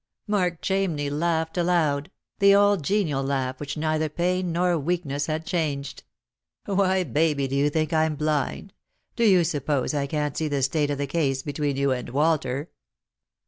Mark 0.25 0.63
Chamney 0.63 1.11
laughed 1.11 1.59
aloud— 1.59 2.09
the 2.39 2.55
old 2.55 2.81
genial 2.83 3.21
laugh 3.21 3.59
which 3.59 3.77
neither 3.77 4.09
pain 4.09 4.51
nor 4.51 4.75
weakness 4.75 5.27
had 5.27 5.45
changed." 5.45 6.03
Why, 6.65 7.03
Baby, 7.03 7.47
do 7.47 7.55
you 7.55 7.69
think 7.69 7.93
I'm 7.93 8.15
blind? 8.15 8.73
Do 9.15 9.23
you 9.23 9.43
suppose 9.43 9.93
I 9.93 10.07
can't 10.07 10.35
see 10.35 10.47
the 10.47 10.63
state 10.63 10.89
of 10.89 10.97
the 10.97 11.05
case 11.05 11.43
between 11.43 11.75
you 11.77 11.91
and 11.91 12.09
Walter? 12.09 12.71